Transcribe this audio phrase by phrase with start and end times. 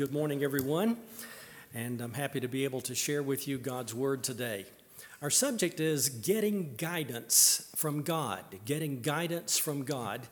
[0.00, 0.96] Good morning, everyone,
[1.74, 4.64] and I'm happy to be able to share with you God's Word today.
[5.20, 10.22] Our subject is getting guidance from God, getting guidance from God,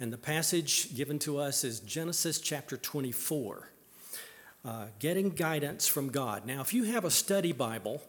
[0.00, 3.70] and the passage given to us is Genesis chapter 24.
[4.64, 6.44] Uh, getting guidance from God.
[6.44, 8.02] Now, if you have a study Bible,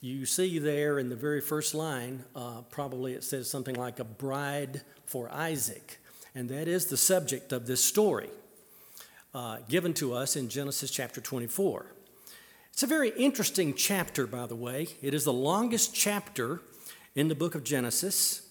[0.00, 4.04] you see there in the very first line, uh, probably it says something like a
[4.04, 6.00] bride for Isaac,
[6.34, 8.30] and that is the subject of this story
[9.34, 11.86] uh, given to us in Genesis chapter 24.
[12.72, 14.88] It's a very interesting chapter, by the way.
[15.02, 16.60] It is the longest chapter
[17.14, 18.42] in the book of Genesis.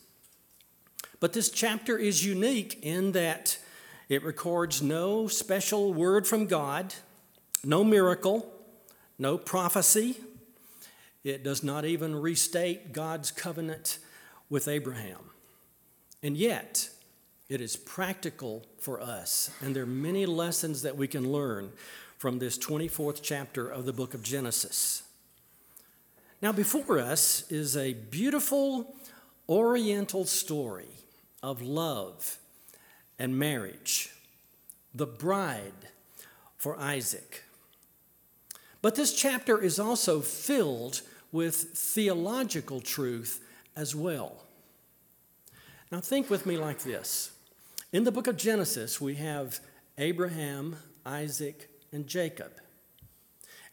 [1.19, 3.57] But this chapter is unique in that
[4.07, 6.93] it records no special word from God,
[7.63, 8.51] no miracle,
[9.17, 10.17] no prophecy.
[11.23, 13.99] It does not even restate God's covenant
[14.49, 15.31] with Abraham.
[16.23, 16.89] And yet,
[17.49, 21.71] it is practical for us, and there are many lessons that we can learn
[22.19, 25.01] from this 24th chapter of the book of Genesis.
[26.43, 28.95] Now, before us is a beautiful
[29.49, 30.89] oriental story
[31.41, 32.37] of love
[33.17, 34.11] and marriage,
[34.93, 35.89] the bride
[36.55, 37.43] for Isaac.
[38.81, 43.43] But this chapter is also filled with theological truth
[43.75, 44.43] as well.
[45.91, 47.31] Now, think with me like this
[47.91, 49.59] in the book of Genesis, we have
[49.97, 52.51] Abraham, Isaac, and Jacob.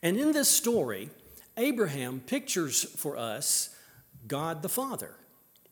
[0.03, 1.11] And in this story,
[1.56, 3.75] Abraham pictures for us
[4.27, 5.14] God the Father.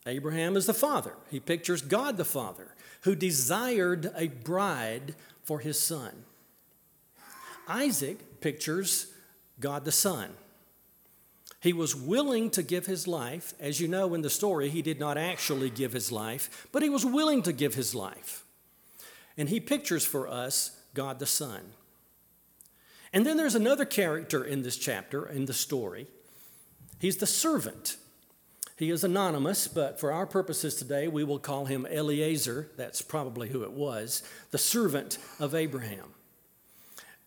[0.07, 1.15] Abraham is the father.
[1.31, 6.25] He pictures God the Father, who desired a bride for his son.
[7.67, 9.07] Isaac pictures
[9.61, 10.31] God the Son.
[11.65, 13.55] He was willing to give his life.
[13.59, 16.91] As you know in the story, he did not actually give his life, but he
[16.91, 18.45] was willing to give his life.
[19.39, 21.63] And he pictures for us God the Son.
[23.15, 26.07] And then there's another character in this chapter, in the story.
[26.99, 27.97] He's the servant.
[28.77, 32.69] He is anonymous, but for our purposes today, we will call him Eliezer.
[32.77, 36.13] That's probably who it was, the servant of Abraham.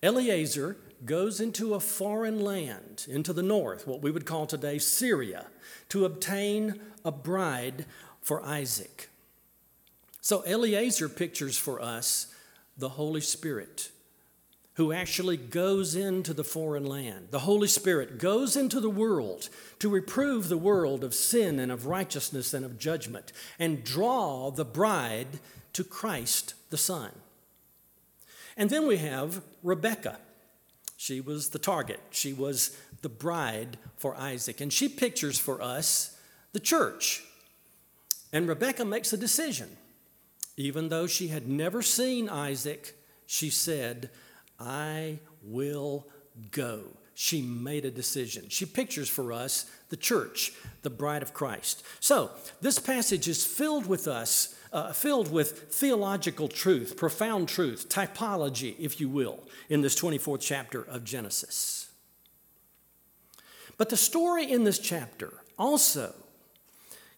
[0.03, 5.47] Eliezer goes into a foreign land, into the north, what we would call today Syria,
[5.89, 7.85] to obtain a bride
[8.21, 9.09] for Isaac.
[10.21, 12.33] So Eliezer pictures for us
[12.77, 13.91] the Holy Spirit
[14.77, 17.29] who actually goes into the foreign land.
[17.31, 21.87] The Holy Spirit goes into the world to reprove the world of sin and of
[21.87, 25.39] righteousness and of judgment and draw the bride
[25.73, 27.09] to Christ the Son.
[28.55, 30.19] And then we have Rebecca.
[30.97, 34.59] She was the target, she was the bride for Isaac.
[34.59, 36.17] And she pictures for us
[36.53, 37.23] the church.
[38.33, 39.77] And Rebecca makes a decision.
[40.57, 42.95] Even though she had never seen Isaac,
[43.27, 44.09] she said,
[44.59, 46.07] I will
[46.49, 46.81] go.
[47.13, 48.45] She made a decision.
[48.49, 51.83] She pictures for us the church, the bride of Christ.
[51.99, 58.75] So, this passage is filled with us uh, filled with theological truth, profound truth, typology,
[58.79, 61.89] if you will, in this 24th chapter of Genesis.
[63.77, 66.13] But the story in this chapter also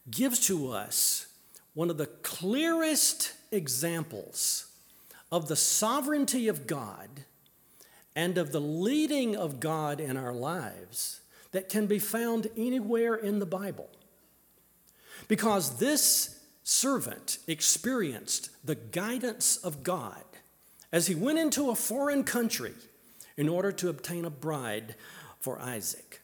[0.09, 1.27] gives to us
[1.73, 4.67] one of the clearest examples
[5.31, 7.25] of the sovereignty of God
[8.15, 11.21] and of the leading of God in our lives
[11.51, 13.89] that can be found anywhere in the Bible.
[15.27, 20.23] Because this servant experienced the guidance of God
[20.91, 22.73] as he went into a foreign country
[23.37, 24.95] in order to obtain a bride
[25.39, 26.21] for Isaac.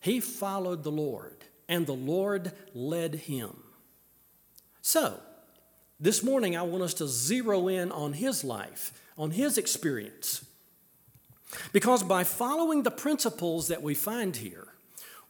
[0.00, 3.56] He followed the Lord, and the Lord led him.
[4.80, 5.20] So,
[6.00, 10.44] this morning I want us to zero in on his life, on his experience.
[11.72, 14.71] Because by following the principles that we find here,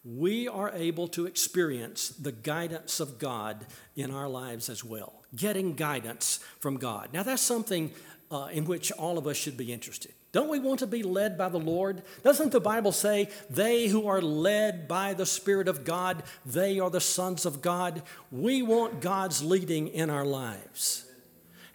[0.04, 5.74] we are able to experience the guidance of God in our lives as well, getting
[5.74, 7.10] guidance from God.
[7.12, 7.92] Now, that's something
[8.30, 10.12] uh, in which all of us should be interested.
[10.32, 12.02] Don't we want to be led by the Lord?
[12.24, 16.90] Doesn't the Bible say, they who are led by the Spirit of God, they are
[16.90, 18.02] the sons of God?
[18.30, 21.04] We want God's leading in our lives.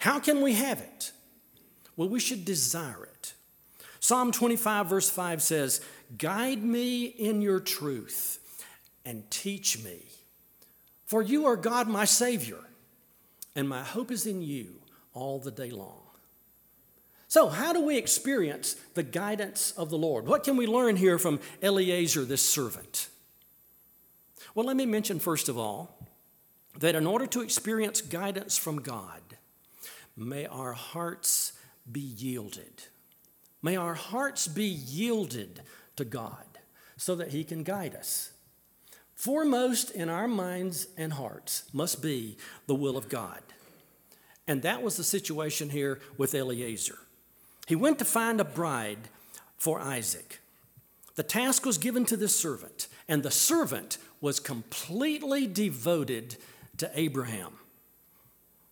[0.00, 1.12] How can we have it?
[1.96, 3.34] Well, we should desire it.
[4.00, 5.80] Psalm 25, verse 5 says,
[6.16, 8.40] Guide me in your truth
[9.04, 10.06] and teach me.
[11.04, 12.58] For you are God, my Savior,
[13.54, 14.74] and my hope is in you
[15.14, 16.02] all the day long.
[17.28, 20.26] So, how do we experience the guidance of the Lord?
[20.26, 23.08] What can we learn here from Eliezer, this servant?
[24.54, 26.08] Well, let me mention first of all
[26.78, 29.20] that in order to experience guidance from God,
[30.16, 31.52] may our hearts
[31.90, 32.84] be yielded.
[33.62, 35.60] May our hearts be yielded
[35.98, 36.58] to God
[36.96, 38.32] so that He can guide us.
[39.14, 42.36] Foremost in our minds and hearts must be
[42.66, 43.40] the will of God.
[44.46, 46.98] And that was the situation here with Eliezer.
[47.66, 49.08] He went to find a bride
[49.58, 50.40] for Isaac.
[51.16, 56.36] The task was given to this servant, and the servant was completely devoted
[56.78, 57.54] to Abraham.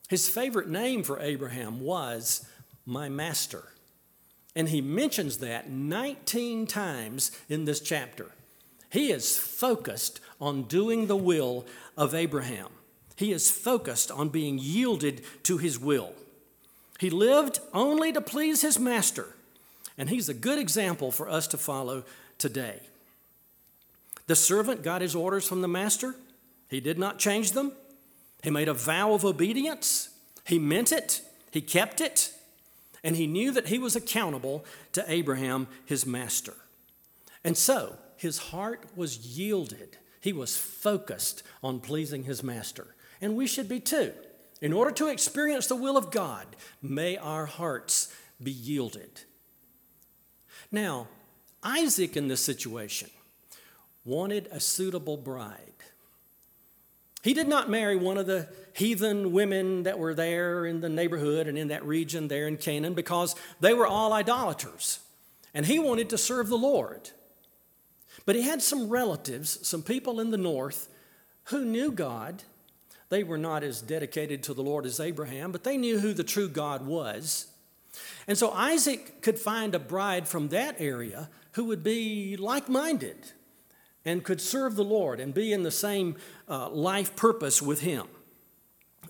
[0.08, 2.49] His favorite name for Abraham was
[2.87, 3.64] my master.
[4.56, 8.32] And he mentions that 19 times in this chapter.
[8.91, 11.67] He is focused on doing the will
[11.97, 12.69] of Abraham.
[13.17, 16.14] He is focused on being yielded to his will.
[16.99, 19.35] He lived only to please his master,
[19.99, 22.05] and he's a good example for us to follow
[22.38, 22.81] today.
[24.26, 26.14] The servant got his orders from the master,
[26.69, 27.73] he did not change them.
[28.43, 30.11] He made a vow of obedience,
[30.47, 31.20] he meant it,
[31.50, 32.32] he kept it,
[33.03, 36.55] and he knew that he was accountable to Abraham, his master.
[37.45, 39.99] And so, his heart was yielded.
[40.21, 42.95] He was focused on pleasing his master.
[43.21, 44.13] And we should be too.
[44.61, 46.47] In order to experience the will of God,
[46.83, 48.13] may our hearts
[48.43, 49.21] be yielded.
[50.73, 51.09] Now,
[51.63, 53.11] Isaac in this situation
[54.05, 55.75] wanted a suitable bride.
[57.26, 61.49] He did not marry one of the heathen women that were there in the neighborhood
[61.49, 65.00] and in that region there in Canaan because they were all idolaters.
[65.52, 67.11] And he wanted to serve the Lord.
[68.26, 70.88] But he had some relatives, some people in the north
[71.46, 72.44] who knew God.
[73.08, 76.23] They were not as dedicated to the Lord as Abraham, but they knew who the
[76.23, 77.49] true God was.
[78.28, 83.32] And so Isaac could find a bride from that area who would be like minded
[84.06, 86.17] and could serve the Lord and be in the same
[86.49, 88.06] uh, life purpose with him.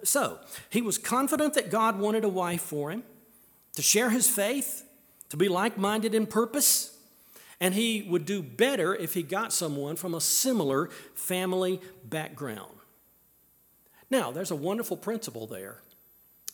[0.02, 0.40] So
[0.70, 3.04] he was confident that God wanted a wife for him
[3.74, 4.84] to share his faith,
[5.28, 6.96] to be like minded in purpose.
[7.60, 12.72] And he would do better if he got someone from a similar family background.
[14.10, 15.80] Now, there's a wonderful principle there,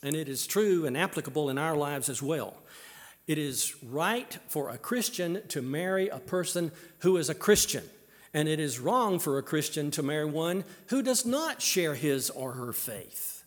[0.01, 2.55] and it is true and applicable in our lives as well.
[3.27, 7.83] It is right for a Christian to marry a person who is a Christian,
[8.33, 12.29] and it is wrong for a Christian to marry one who does not share his
[12.29, 13.43] or her faith.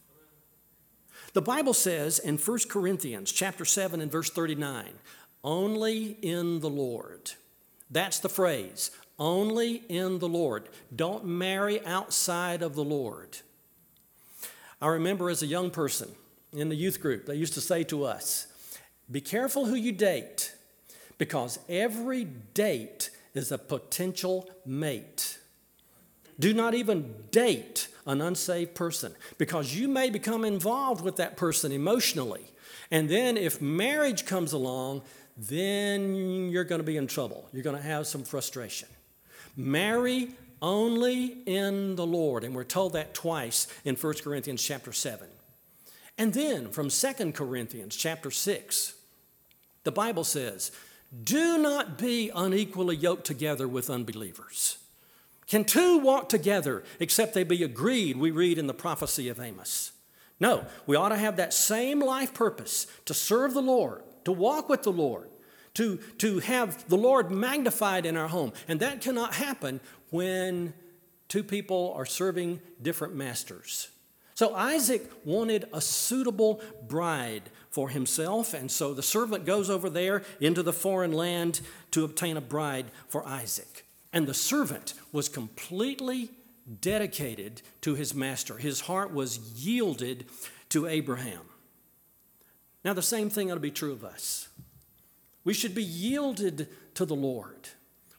[1.33, 4.87] The Bible says in 1 Corinthians chapter 7 and verse 39,
[5.45, 7.33] only in the Lord.
[7.91, 10.69] That's the phrase only in the Lord.
[10.95, 13.39] Don't marry outside of the Lord.
[14.81, 16.11] I remember as a young person
[16.53, 18.47] in the youth group, they used to say to us,
[19.11, 20.55] Be careful who you date,
[21.19, 25.39] because every date is a potential mate.
[26.39, 31.73] Do not even date an unsaved person because you may become involved with that person
[31.73, 32.51] emotionally.
[32.91, 35.03] And then if marriage comes along,
[35.37, 36.15] then
[36.51, 37.49] you're going to be in trouble.
[37.53, 38.89] You're going to have some frustration.
[39.57, 40.31] Marry
[40.63, 42.45] only in the Lord.
[42.45, 45.29] And we're told that twice in 1 Corinthians chapter 7.
[46.19, 48.95] And then from 2 Corinthians chapter 6,
[49.85, 50.73] the Bible says,
[51.25, 54.79] Do not be unequally yoked together with unbelievers.
[55.47, 58.17] Can two walk together except they be agreed?
[58.17, 59.93] We read in the prophecy of Amos.
[60.41, 64.69] No, we ought to have that same life purpose to serve the Lord to walk
[64.69, 65.31] with the Lord,
[65.75, 68.53] to, to have the Lord magnified in our home.
[68.67, 69.81] And that cannot happen
[70.11, 70.75] when
[71.29, 73.89] two people are serving different masters.
[74.37, 80.23] So Isaac wanted a suitable bride for himself, and so the servant goes over there
[80.41, 81.63] into the foreign land
[81.93, 83.87] to obtain a bride for Isaac.
[84.13, 86.31] And the servant was completely
[86.83, 88.59] dedicated to his master.
[88.59, 90.27] His heart was yielded
[90.69, 91.41] to Abraham.
[92.85, 94.49] Now, the same thing ought to be true of us.
[95.45, 97.71] We should be yielded to the Lord.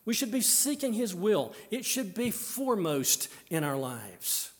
[0.04, 1.54] We should be seeking His will.
[1.70, 4.52] It should be foremost in our lives.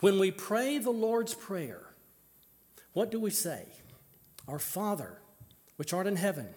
[0.00, 1.82] When we pray the Lord's Prayer,
[2.92, 3.64] what do we say?
[4.46, 5.18] Our Father,
[5.76, 6.48] which art in heaven,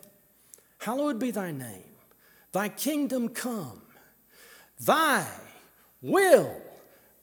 [0.79, 1.83] hallowed be thy name.
[2.51, 3.81] Thy kingdom come.
[4.79, 5.25] Thy
[6.01, 6.61] will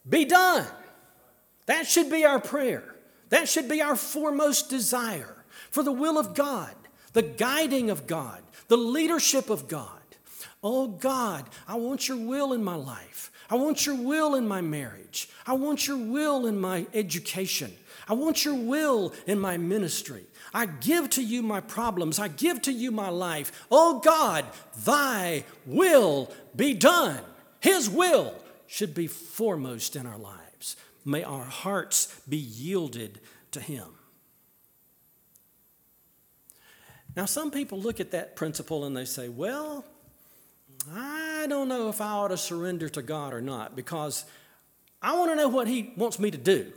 [0.09, 0.67] be done.
[1.67, 2.95] That should be our prayer.
[3.31, 6.75] That should be our foremost desire for the will of God,
[7.13, 9.91] the guiding of God, the leadership of God.
[10.63, 13.31] Oh God, I want your will in my life.
[13.49, 15.29] I want your will in my marriage.
[15.47, 17.73] I want your will in my education.
[18.09, 20.25] I want your will in my ministry.
[20.53, 22.19] I give to you my problems.
[22.19, 23.67] I give to you my life.
[23.71, 24.45] Oh God,
[24.85, 27.21] thy will be done.
[27.61, 28.35] His will
[28.67, 30.77] should be foremost in our lives.
[31.05, 33.21] May our hearts be yielded
[33.53, 33.87] to Him.
[37.17, 39.85] Now, some people look at that principle and they say, well,
[40.95, 44.25] I don't know if I ought to surrender to God or not because
[45.03, 46.73] I want to know what He wants me to do.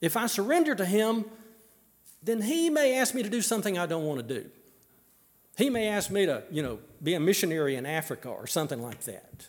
[0.00, 1.24] If I surrender to Him,
[2.22, 4.50] then He may ask me to do something I don't want to do.
[5.56, 9.02] He may ask me to, you know, be a missionary in Africa or something like
[9.02, 9.48] that.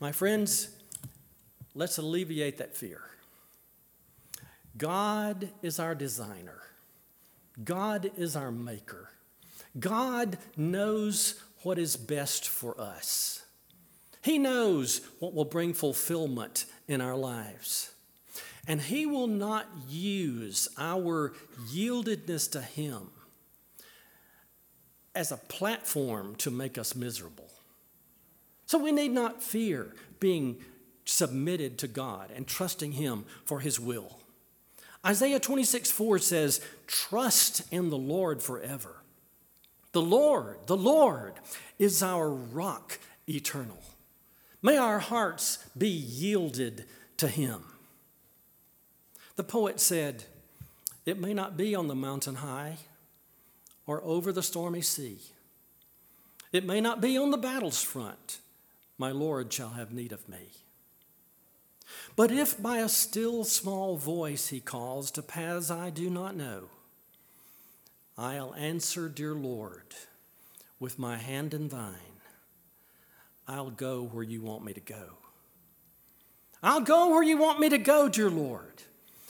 [0.00, 0.70] My friends,
[1.74, 3.02] let's alleviate that fear.
[4.76, 6.62] God is our designer.
[7.62, 9.10] God is our maker.
[9.78, 13.42] God knows what is best for us.
[14.22, 17.90] He knows what will bring fulfillment in our lives.
[18.66, 21.32] And He will not use our
[21.72, 23.10] yieldedness to Him
[25.14, 27.50] as a platform to make us miserable.
[28.66, 30.56] So we need not fear being
[31.04, 34.18] submitted to God and trusting Him for His will.
[35.04, 39.01] Isaiah 26 4 says, Trust in the Lord forever.
[39.92, 41.34] The Lord, the Lord
[41.78, 43.82] is our rock eternal.
[44.62, 46.86] May our hearts be yielded
[47.18, 47.64] to Him.
[49.36, 50.24] The poet said,
[51.04, 52.78] It may not be on the mountain high
[53.86, 55.18] or over the stormy sea.
[56.52, 58.38] It may not be on the battle's front.
[58.98, 60.50] My Lord shall have need of me.
[62.14, 66.68] But if by a still small voice he calls to paths I do not know,
[68.16, 69.94] I'll answer, Dear Lord,
[70.78, 71.96] with my hand in thine.
[73.48, 75.18] I'll go where you want me to go.
[76.62, 78.82] I'll go where you want me to go, dear Lord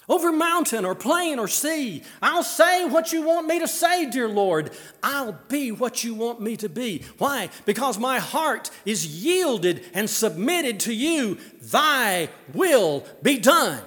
[0.08, 2.02] over mountain or plain or sea.
[2.20, 4.70] I'll say what you want me to say, dear Lord.
[5.02, 7.02] I'll be what you want me to be.
[7.18, 7.50] Why?
[7.64, 11.38] Because my heart is yielded and submitted to you.
[11.60, 13.82] Thy will be done.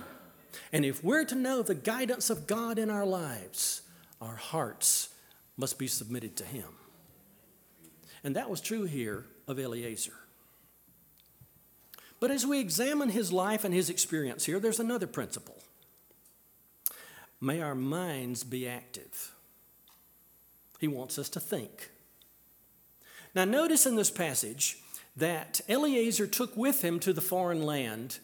[0.72, 3.82] And if we're to know the guidance of God in our lives,
[4.22, 5.10] our hearts
[5.58, 6.68] must be submitted to Him.
[8.24, 10.14] And that was true here of Eliezer.
[12.20, 15.58] But as we examine his life and his experience here, there's another principle.
[17.42, 19.36] May our minds be active.
[20.80, 21.92] He wants us to think.
[23.36, 24.80] Now, notice in this passage
[25.16, 28.20] that Eliezer took with him to the foreign land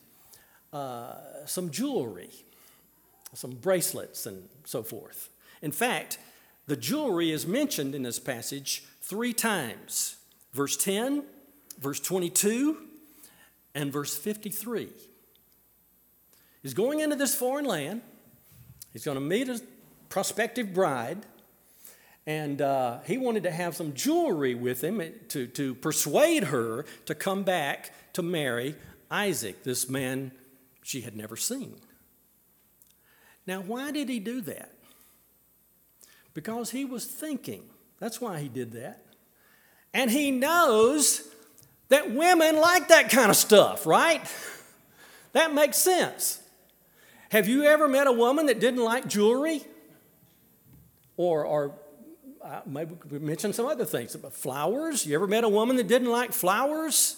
[0.73, 2.31] uh, some jewelry,
[3.33, 5.29] some bracelets, and so forth.
[5.61, 6.17] In fact,
[6.67, 10.17] the jewelry is mentioned in this passage three times
[10.53, 11.23] verse 10,
[11.79, 12.77] verse 22,
[13.73, 14.89] and verse 53.
[16.61, 18.01] He's going into this foreign land.
[18.93, 19.61] He's going to meet a
[20.09, 21.19] prospective bride,
[22.27, 27.15] and uh, he wanted to have some jewelry with him to, to persuade her to
[27.15, 28.75] come back to marry
[29.09, 30.31] Isaac, this man
[30.83, 31.77] she had never seen.
[33.47, 34.73] Now, why did he do that?
[36.33, 37.63] Because he was thinking.
[37.99, 39.05] That's why he did that.
[39.93, 41.27] And he knows
[41.89, 44.21] that women like that kind of stuff, right?
[45.33, 46.41] That makes sense.
[47.29, 49.61] Have you ever met a woman that didn't like jewelry?
[51.15, 51.73] Or, or
[52.43, 54.13] uh, maybe we mention some other things.
[54.31, 55.05] Flowers?
[55.05, 57.15] You ever met a woman that didn't like flowers?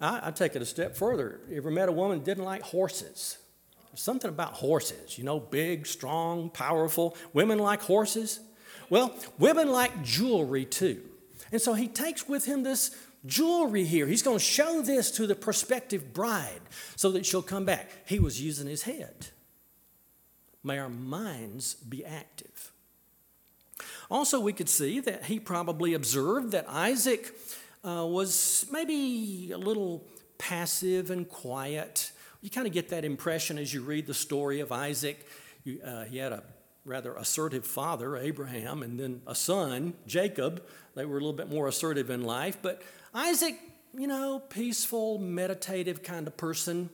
[0.00, 1.40] I, I take it a step further.
[1.50, 3.36] You ever met a woman that didn't like horses?
[3.96, 7.16] Something about horses, you know, big, strong, powerful.
[7.32, 8.40] Women like horses.
[8.90, 11.02] Well, women like jewelry too.
[11.50, 14.06] And so he takes with him this jewelry here.
[14.06, 16.60] He's going to show this to the prospective bride
[16.94, 17.90] so that she'll come back.
[18.06, 19.28] He was using his head.
[20.62, 22.72] May our minds be active.
[24.10, 27.34] Also, we could see that he probably observed that Isaac
[27.84, 30.04] uh, was maybe a little
[30.38, 32.12] passive and quiet.
[32.40, 35.26] You kind of get that impression as you read the story of Isaac.
[35.64, 36.42] You, uh, he had a
[36.84, 40.62] rather assertive father, Abraham, and then a son, Jacob.
[40.94, 42.58] They were a little bit more assertive in life.
[42.62, 43.58] But Isaac,
[43.96, 46.90] you know, peaceful, meditative kind of person,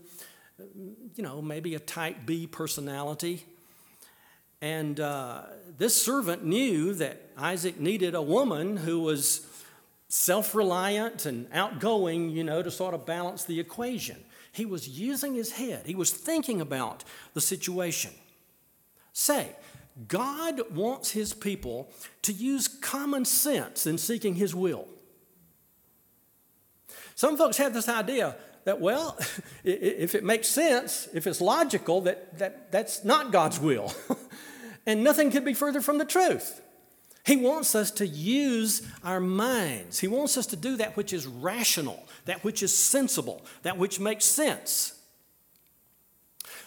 [1.14, 3.44] you know, maybe a type B personality.
[4.62, 5.42] And uh,
[5.76, 9.46] this servant knew that Isaac needed a woman who was
[10.08, 14.22] self reliant and outgoing, you know, to sort of balance the equation.
[14.52, 17.04] He was using his head, he was thinking about
[17.34, 18.12] the situation.
[19.14, 19.48] Say,
[20.08, 21.92] God wants his people
[22.22, 24.88] to use common sense in seeking his will.
[27.14, 29.18] Some folks have this idea that, well,
[29.64, 33.92] if it makes sense, if it's logical, that, that that's not God's will.
[34.86, 36.60] and nothing could be further from the truth.
[37.24, 40.00] He wants us to use our minds.
[40.00, 44.00] He wants us to do that which is rational, that which is sensible, that which
[44.00, 44.98] makes sense.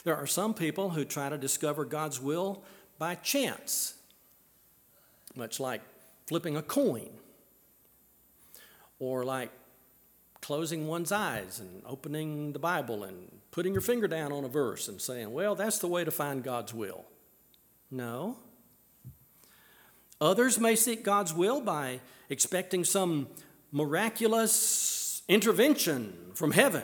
[0.03, 2.63] There are some people who try to discover God's will
[2.97, 3.95] by chance.
[5.35, 5.81] much like
[6.27, 7.09] flipping a coin,
[8.99, 9.51] or like
[10.41, 14.87] closing one's eyes and opening the Bible and putting your finger down on a verse
[14.87, 17.05] and saying, well, that's the way to find God's will.
[17.91, 18.37] No.
[20.21, 23.27] Others may seek God's will by expecting some
[23.71, 24.53] miraculous
[25.27, 26.83] intervention from heaven.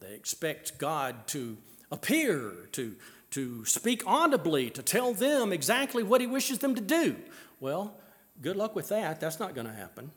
[0.00, 1.56] They expect God to
[1.90, 2.96] appear, to,
[3.30, 7.16] to speak audibly, to tell them exactly what He wishes them to do.
[7.60, 7.96] Well,
[8.40, 9.20] good luck with that.
[9.20, 10.10] That's not going to happen.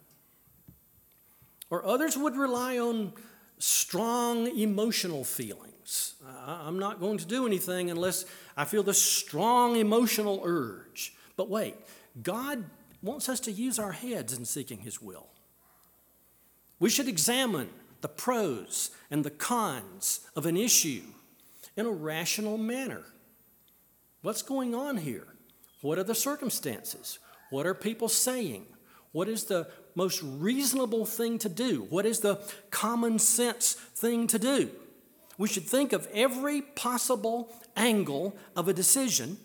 [1.70, 3.14] Or others would rely on
[3.58, 6.16] strong emotional feelings.
[6.46, 8.26] I'm not going to do anything unless
[8.58, 11.14] I feel this strong emotional urge.
[11.38, 11.76] But wait,
[12.22, 12.66] God
[13.02, 15.28] wants us to use our heads in seeking His will.
[16.86, 17.70] We should examine
[18.02, 21.02] the pros and the cons of an issue
[21.76, 23.02] in a rational manner.
[24.22, 25.26] What's going on here?
[25.82, 27.18] What are the circumstances?
[27.50, 28.68] What are people saying?
[29.14, 31.88] What is the most reasonable thing to do?
[31.90, 32.36] What is the
[32.70, 34.70] common sense thing to do?
[35.40, 39.38] We should think of every possible angle of a decision,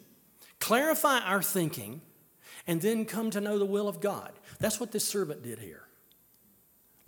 [0.59, 2.03] clarify our thinking,
[2.67, 4.33] and then come to know the will of God.
[4.59, 5.87] That's what this servant did here.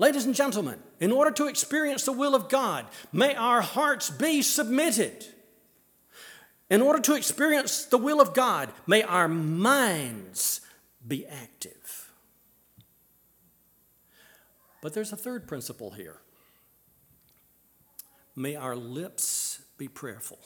[0.02, 4.42] Ladies and gentlemen, in order to experience the will of God, may our hearts be
[4.42, 5.24] submitted.
[6.68, 10.60] In order to experience the will of God, may our minds
[11.06, 12.10] be active.
[14.80, 16.16] But there's a third principle here.
[18.34, 20.40] May our lips be prayerful.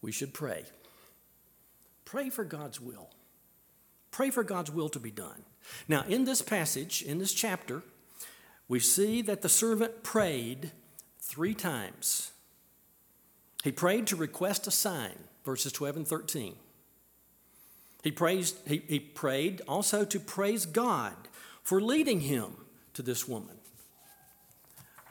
[0.00, 0.64] We should pray.
[2.06, 3.10] Pray for God's will.
[4.10, 5.44] Pray for God's will to be done.
[5.86, 7.82] Now, in this passage, in this chapter,
[8.68, 10.72] we see that the servant prayed
[11.20, 12.32] three times.
[13.64, 16.54] He prayed to request a sign, verses 12 and 13.
[18.04, 21.14] He, praised, he, he prayed also to praise God
[21.62, 22.56] for leading him
[22.94, 23.56] to this woman.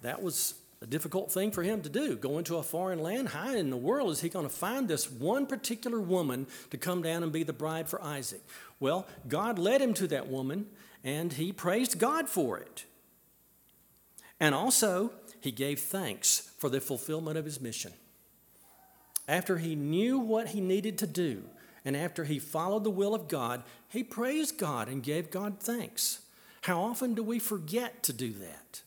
[0.02, 2.16] That was a difficult thing for him to do.
[2.16, 3.30] Go into a foreign land.
[3.30, 7.02] How in the world is he going to find this one particular woman to come
[7.02, 8.42] down and be the bride for Isaac?
[8.80, 10.68] Well, God led him to that woman,
[11.04, 12.86] and he praised God for it.
[14.40, 17.94] And also, he gave thanks for the fulfillment of his mission.
[19.28, 21.44] After he knew what he needed to do,
[21.84, 26.22] and after he followed the will of God, he praised God and gave God thanks.
[26.62, 28.82] How often do we forget to do that?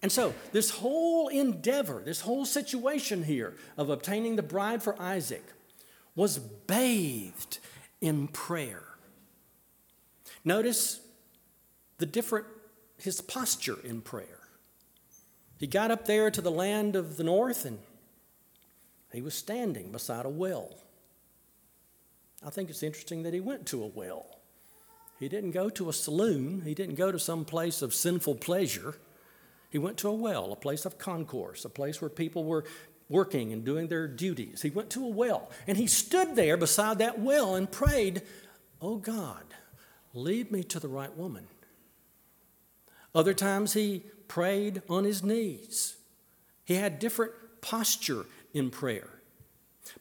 [0.00, 5.44] And so, this whole endeavor, this whole situation here of obtaining the bride for Isaac
[6.14, 7.58] was bathed
[8.00, 8.84] in prayer.
[10.44, 11.00] Notice
[11.98, 12.46] the different,
[12.96, 14.38] his posture in prayer.
[15.58, 17.78] He got up there to the land of the north and
[19.12, 20.76] he was standing beside a well.
[22.44, 24.38] I think it's interesting that he went to a well.
[25.18, 28.94] He didn't go to a saloon, he didn't go to some place of sinful pleasure.
[29.70, 32.64] He went to a well, a place of concourse, a place where people were
[33.08, 34.62] working and doing their duties.
[34.62, 38.22] He went to a well and he stood there beside that well and prayed,
[38.80, 39.44] Oh God,
[40.14, 41.46] lead me to the right woman.
[43.14, 45.96] Other times he prayed on his knees.
[46.64, 49.08] He had different posture in prayer.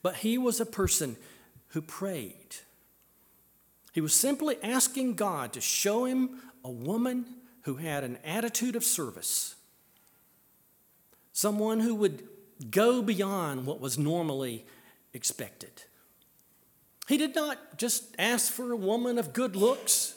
[0.04, 1.16] But he was a person
[1.70, 2.58] who prayed.
[3.94, 7.26] He was simply asking God to show him a woman
[7.64, 9.56] who had an attitude of service,
[11.32, 12.28] someone who would
[12.72, 14.66] go beyond what was normally
[15.14, 15.84] expected.
[17.08, 20.16] He did not just ask for a woman of good looks.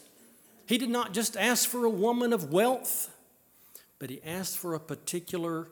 [0.66, 3.14] He did not just ask for a woman of wealth,
[3.98, 5.68] but he asked for a particular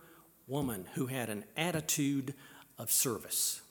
[0.47, 2.35] woman who had an attitude
[2.79, 3.63] of service.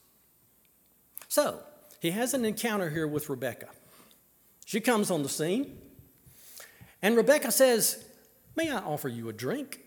[1.28, 1.60] So,
[2.00, 3.68] he has an encounter here with Rebecca.
[4.66, 5.78] She comes on the scene,
[7.02, 8.04] and Rebecca says,
[8.56, 9.87] May I offer you a drink?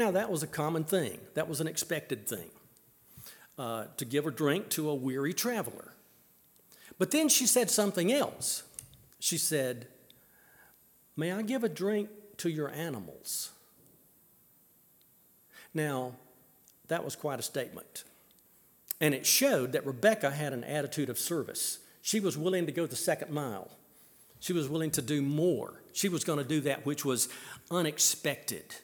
[0.00, 2.48] Now, that was a common thing, that was an expected thing
[3.58, 5.92] uh, to give a drink to a weary traveler.
[6.98, 8.62] But then she said something else.
[9.18, 9.88] She said,
[11.18, 12.08] May I give a drink
[12.38, 13.50] to your animals?
[15.74, 16.14] Now,
[16.88, 18.04] that was quite a statement.
[19.02, 21.78] And it showed that Rebecca had an attitude of service.
[22.00, 23.70] She was willing to go the second mile.
[24.38, 25.82] She was willing to do more.
[25.92, 27.28] She was going to do that which was
[27.70, 28.76] unexpected.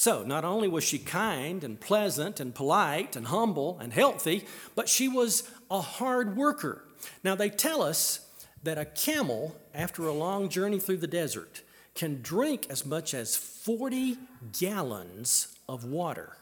[0.00, 4.88] So, not only was she kind and pleasant and polite and humble and healthy, but
[4.88, 6.86] she was a hard worker.
[7.22, 8.26] Now, they tell us
[8.62, 11.60] that a camel, after a long journey through the desert,
[11.94, 14.16] can drink as much as 40
[14.58, 16.34] gallons of water.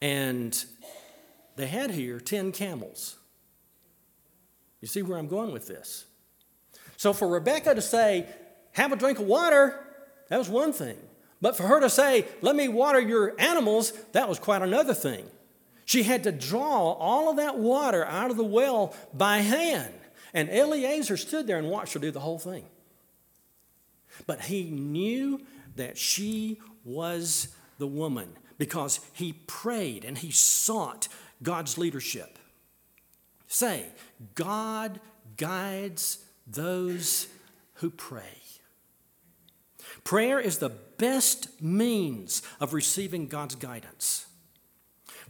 [0.00, 0.64] And
[1.56, 3.16] they had here 10 camels.
[4.80, 6.04] You see where I'm going with this?
[6.96, 8.28] So for Rebecca to say,
[8.74, 9.84] have a drink of water,
[10.28, 10.98] that was one thing.
[11.42, 15.26] But for her to say, let me water your animals, that was quite another thing.
[15.84, 19.92] She had to draw all of that water out of the well by hand.
[20.32, 22.64] And Eliezer stood there and watched her do the whole thing.
[24.24, 25.42] But he knew
[25.74, 31.08] that she was the woman because he prayed and he sought
[31.42, 32.38] God's leadership.
[33.48, 33.86] Say,
[34.36, 35.00] God
[35.36, 37.26] guides those
[37.74, 38.41] who pray.
[40.04, 44.26] Prayer is the best means of receiving God's guidance.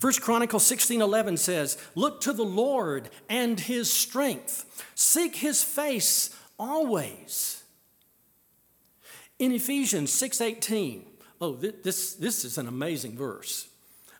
[0.01, 4.85] 1 Chronicles 16:11 says, "Look to the Lord and his strength.
[4.95, 7.63] Seek his face always."
[9.39, 11.05] In Ephesians 6:18,
[11.41, 13.69] oh, this, this is an amazing verse.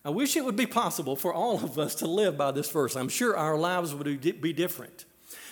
[0.05, 2.95] I wish it would be possible for all of us to live by this verse.
[2.95, 5.05] I'm sure our lives would be different.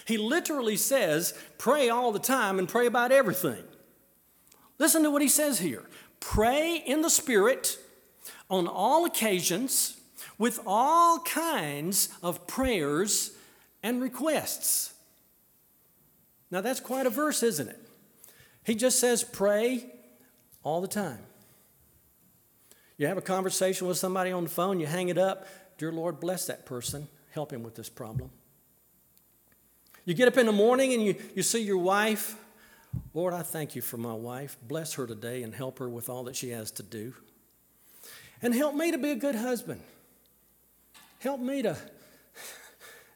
[0.06, 3.64] He literally says, pray all the time and pray about everything.
[4.82, 5.86] Listen to what he says here
[6.20, 7.78] pray in the Spirit
[8.50, 9.96] on all occasions
[10.40, 13.38] with all kinds of prayers
[13.84, 14.96] and requests.
[16.50, 17.80] Now, that's quite a verse, isn't it?
[18.64, 19.86] He just says, pray
[20.64, 21.20] all the time.
[22.98, 25.46] You have a conversation with somebody on the phone, you hang it up.
[25.78, 28.32] Dear Lord, bless that person, help him with this problem.
[30.06, 32.36] You get up in the morning and you, you see your wife.
[33.14, 34.58] Lord, I thank you for my wife.
[34.68, 37.14] Bless her today and help her with all that she has to do.
[38.42, 39.82] And help me to be a good husband.
[41.20, 41.78] Help me to,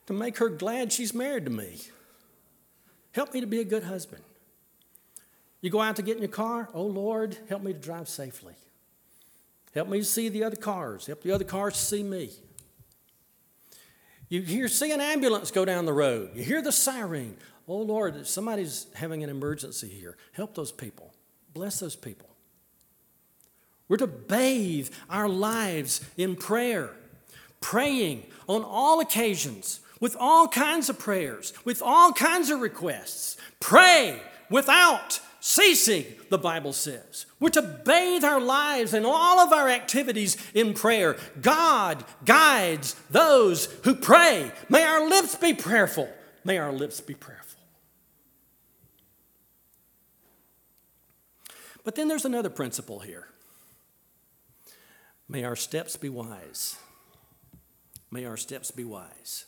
[0.06, 1.80] to make her glad she's married to me.
[3.14, 4.22] Help me to be a good husband.
[5.62, 6.70] You go out to get in your car.
[6.74, 8.54] Oh, Lord, help me to drive safely.
[9.74, 11.08] Help me to see the other cars.
[11.08, 12.32] Help the other cars see me.
[14.30, 16.32] You hear, see an ambulance go down the road.
[16.36, 17.38] You hear the siren.
[17.68, 20.18] Oh, Lord, somebody's having an emergency here.
[20.34, 21.14] Help those people.
[21.54, 22.30] Bless those people.
[23.88, 26.92] We're to bathe our lives in prayer,
[27.62, 33.38] praying on all occasions, with all kinds of prayers, with all kinds of requests.
[33.60, 37.26] Pray without ceasing, the Bible says.
[37.40, 41.18] We're to bathe our lives and all of our activities in prayer.
[41.42, 44.52] God guides those who pray.
[44.70, 46.10] May our lips be prayerful.
[46.44, 47.45] May our lips be prayerful.
[51.86, 53.28] But then there's another principle here.
[55.30, 56.78] May our steps be wise.
[58.12, 59.46] May our steps be wise.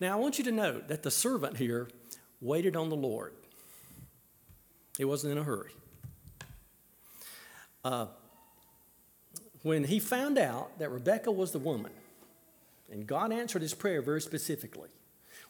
[0.00, 1.88] Now, I want you to note that the servant here
[2.40, 3.34] waited on the Lord.
[4.96, 5.72] He wasn't in a hurry.
[7.84, 8.06] Uh,
[9.62, 11.92] when he found out that Rebecca was the woman,
[12.90, 14.88] and God answered his prayer very specifically.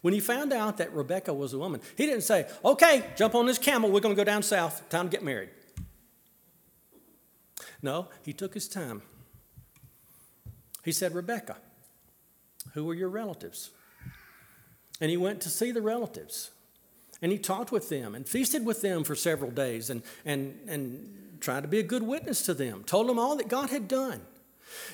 [0.01, 3.45] When he found out that Rebecca was a woman, he didn't say, Okay, jump on
[3.45, 5.49] this camel, we're going to go down south, time to get married.
[7.81, 9.01] No, he took his time.
[10.83, 11.57] He said, Rebecca,
[12.73, 13.71] who are your relatives?
[14.99, 16.51] And he went to see the relatives.
[17.21, 21.37] And he talked with them and feasted with them for several days and, and, and
[21.39, 24.21] tried to be a good witness to them, told them all that God had done.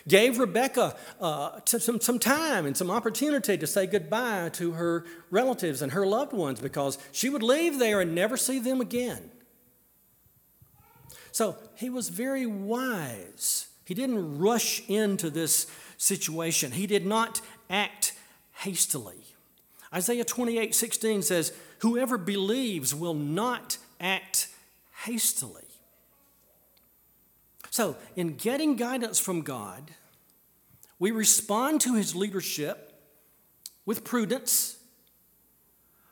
[0.07, 5.81] Gave Rebecca uh, some, some time and some opportunity to say goodbye to her relatives
[5.81, 9.31] and her loved ones because she would leave there and never see them again.
[11.31, 13.67] So he was very wise.
[13.85, 18.13] He didn't rush into this situation, he did not act
[18.53, 19.23] hastily.
[19.93, 24.47] Isaiah 28 16 says, Whoever believes will not act
[25.05, 25.66] hastily.
[27.77, 29.91] So, in getting guidance from God,
[30.97, 32.99] we respond to his leadership
[33.85, 34.77] with prudence,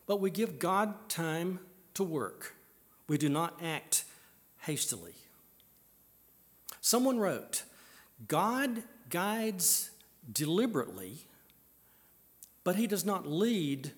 [0.05, 1.59] but we give God time
[1.95, 2.53] to work.
[3.07, 4.03] We do not act
[4.59, 5.15] hastily.
[6.81, 7.63] Someone wrote,
[8.27, 9.89] God guides
[10.31, 11.25] deliberately,
[12.63, 13.91] but he does not lead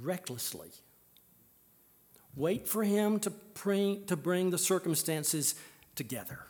[0.00, 0.70] recklessly.
[2.36, 5.56] Wait for Him to bring, to bring the circumstances
[5.96, 6.46] together.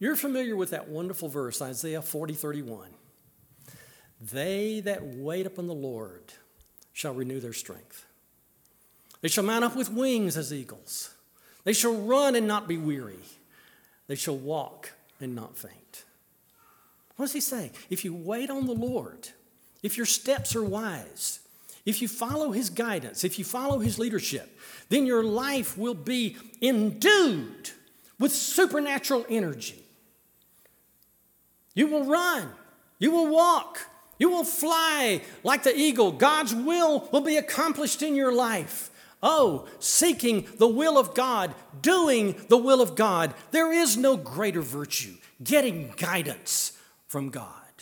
[0.00, 2.88] You're familiar with that wonderful verse, Isaiah 40 31.
[4.32, 6.32] They that wait upon the Lord
[6.94, 8.06] shall renew their strength.
[9.20, 11.14] They shall mount up with wings as eagles.
[11.64, 13.20] They shall run and not be weary.
[14.06, 16.04] They shall walk and not faint.
[17.16, 17.70] What does he say?
[17.90, 19.28] If you wait on the Lord,
[19.82, 21.40] if your steps are wise,
[21.84, 24.58] if you follow his guidance, if you follow his leadership,
[24.88, 27.70] then your life will be endued
[28.18, 29.84] with supernatural energy.
[31.80, 32.50] You will run
[32.98, 33.86] You will walk.
[34.18, 36.12] You will fly like the eagle.
[36.12, 38.90] God's will will be accomplished in your life.
[39.22, 43.32] Oh, seeking the will of God, doing the will of God.
[43.50, 47.72] There is no greater virtue, getting guidance from God.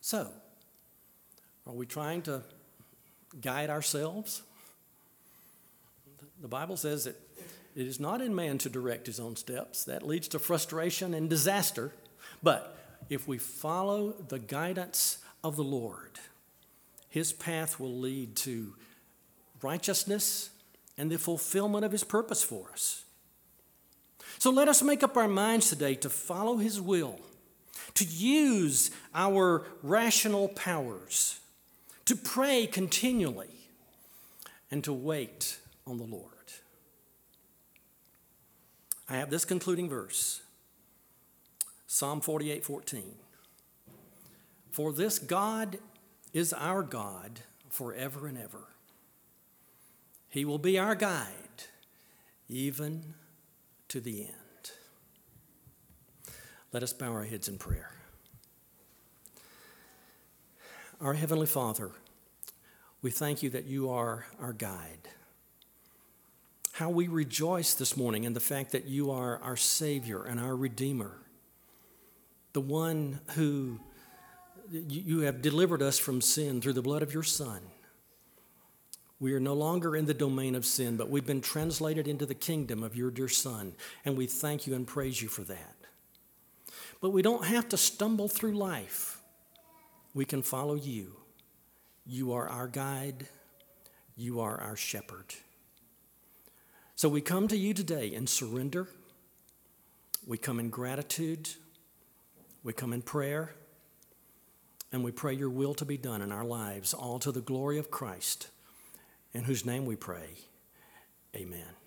[0.00, 0.30] So,
[1.66, 2.44] are we trying to
[3.42, 4.42] guide ourselves?
[6.40, 7.20] The Bible says that
[7.76, 9.84] it is not in man to direct his own steps.
[9.84, 11.92] That leads to frustration and disaster.
[12.42, 12.76] But
[13.08, 16.18] if we follow the guidance of the Lord,
[17.08, 18.74] his path will lead to
[19.60, 20.50] righteousness
[20.96, 23.04] and the fulfillment of his purpose for us.
[24.38, 27.20] So let us make up our minds today to follow his will,
[27.94, 31.40] to use our rational powers,
[32.04, 33.48] to pray continually,
[34.70, 36.33] and to wait on the Lord.
[39.08, 40.40] I have this concluding verse
[41.86, 43.02] Psalm 48 14.
[44.70, 45.78] For this God
[46.32, 48.68] is our God forever and ever.
[50.28, 51.28] He will be our guide
[52.48, 53.14] even
[53.88, 54.72] to the end.
[56.72, 57.92] Let us bow our heads in prayer.
[61.00, 61.92] Our Heavenly Father,
[63.00, 65.08] we thank you that you are our guide
[66.74, 70.56] how we rejoice this morning in the fact that you are our Savior and our
[70.56, 71.12] Redeemer,
[72.52, 73.78] the one who
[74.72, 77.60] you have delivered us from sin through the blood of your Son.
[79.20, 82.34] We are no longer in the domain of sin, but we've been translated into the
[82.34, 85.76] kingdom of your dear Son, and we thank you and praise you for that.
[87.00, 89.20] But we don't have to stumble through life.
[90.12, 91.14] We can follow you.
[92.04, 93.28] You are our guide,
[94.16, 95.34] you are our shepherd.
[97.04, 98.88] So we come to you today in surrender.
[100.26, 101.50] We come in gratitude.
[102.62, 103.54] We come in prayer.
[104.90, 107.76] And we pray your will to be done in our lives, all to the glory
[107.76, 108.48] of Christ,
[109.34, 110.30] in whose name we pray.
[111.36, 111.83] Amen.